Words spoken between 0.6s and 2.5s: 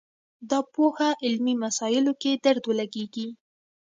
پوهه علمي مسایلو کې